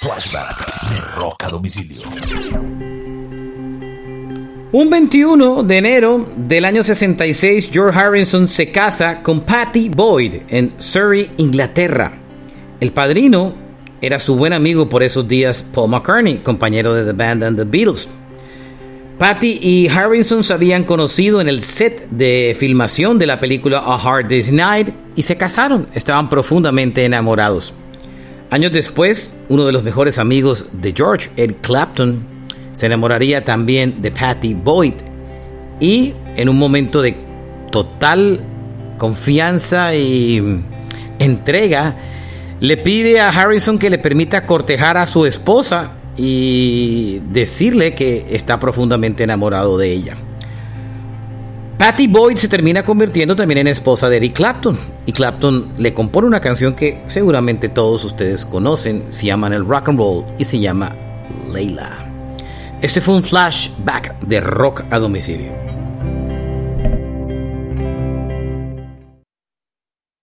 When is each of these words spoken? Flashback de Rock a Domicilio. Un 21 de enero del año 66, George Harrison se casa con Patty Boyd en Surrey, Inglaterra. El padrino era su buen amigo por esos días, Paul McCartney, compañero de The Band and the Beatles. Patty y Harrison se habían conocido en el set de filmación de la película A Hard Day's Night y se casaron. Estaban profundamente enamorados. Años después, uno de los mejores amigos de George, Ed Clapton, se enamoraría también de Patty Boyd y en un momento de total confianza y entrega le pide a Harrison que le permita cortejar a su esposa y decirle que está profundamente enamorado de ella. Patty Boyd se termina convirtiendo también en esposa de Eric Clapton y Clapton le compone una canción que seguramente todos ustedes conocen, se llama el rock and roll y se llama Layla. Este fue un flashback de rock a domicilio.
Flashback 0.00 0.88
de 0.88 1.20
Rock 1.20 1.44
a 1.44 1.48
Domicilio. 1.48 2.00
Un 4.72 4.88
21 4.88 5.62
de 5.62 5.76
enero 5.76 6.26
del 6.36 6.64
año 6.64 6.82
66, 6.82 7.68
George 7.70 7.98
Harrison 7.98 8.48
se 8.48 8.72
casa 8.72 9.22
con 9.22 9.40
Patty 9.40 9.90
Boyd 9.90 10.36
en 10.48 10.72
Surrey, 10.78 11.30
Inglaterra. 11.36 12.18
El 12.80 12.92
padrino 12.92 13.52
era 14.00 14.18
su 14.18 14.36
buen 14.36 14.54
amigo 14.54 14.88
por 14.88 15.02
esos 15.02 15.28
días, 15.28 15.62
Paul 15.62 15.90
McCartney, 15.90 16.38
compañero 16.38 16.94
de 16.94 17.04
The 17.04 17.12
Band 17.12 17.44
and 17.44 17.58
the 17.58 17.64
Beatles. 17.64 18.08
Patty 19.18 19.58
y 19.60 19.88
Harrison 19.88 20.42
se 20.42 20.54
habían 20.54 20.84
conocido 20.84 21.42
en 21.42 21.48
el 21.50 21.62
set 21.62 22.08
de 22.08 22.56
filmación 22.58 23.18
de 23.18 23.26
la 23.26 23.38
película 23.38 23.80
A 23.80 23.96
Hard 23.96 24.28
Day's 24.28 24.50
Night 24.50 24.94
y 25.14 25.24
se 25.24 25.36
casaron. 25.36 25.88
Estaban 25.92 26.30
profundamente 26.30 27.04
enamorados. 27.04 27.74
Años 28.50 28.72
después, 28.72 29.36
uno 29.48 29.64
de 29.64 29.72
los 29.72 29.84
mejores 29.84 30.18
amigos 30.18 30.66
de 30.72 30.92
George, 30.92 31.30
Ed 31.36 31.56
Clapton, 31.60 32.26
se 32.72 32.86
enamoraría 32.86 33.44
también 33.44 34.02
de 34.02 34.10
Patty 34.10 34.54
Boyd 34.54 34.94
y 35.78 36.14
en 36.36 36.48
un 36.48 36.58
momento 36.58 37.00
de 37.00 37.16
total 37.70 38.40
confianza 38.98 39.94
y 39.94 40.62
entrega 41.20 41.96
le 42.60 42.76
pide 42.76 43.20
a 43.20 43.28
Harrison 43.28 43.78
que 43.78 43.88
le 43.88 43.98
permita 43.98 44.46
cortejar 44.46 44.96
a 44.96 45.06
su 45.06 45.26
esposa 45.26 45.92
y 46.16 47.20
decirle 47.30 47.94
que 47.94 48.26
está 48.30 48.58
profundamente 48.58 49.24
enamorado 49.24 49.78
de 49.78 49.92
ella. 49.92 50.16
Patty 51.80 52.08
Boyd 52.08 52.36
se 52.36 52.46
termina 52.46 52.82
convirtiendo 52.82 53.34
también 53.34 53.56
en 53.56 53.68
esposa 53.68 54.10
de 54.10 54.18
Eric 54.18 54.34
Clapton 54.34 54.78
y 55.06 55.12
Clapton 55.12 55.66
le 55.78 55.94
compone 55.94 56.26
una 56.26 56.38
canción 56.38 56.74
que 56.74 57.02
seguramente 57.06 57.70
todos 57.70 58.04
ustedes 58.04 58.44
conocen, 58.44 59.06
se 59.08 59.24
llama 59.24 59.46
el 59.46 59.64
rock 59.64 59.88
and 59.88 59.98
roll 59.98 60.26
y 60.36 60.44
se 60.44 60.58
llama 60.58 60.94
Layla. 61.50 61.88
Este 62.82 63.00
fue 63.00 63.14
un 63.14 63.24
flashback 63.24 64.20
de 64.20 64.42
rock 64.42 64.82
a 64.90 64.98
domicilio. 64.98 65.69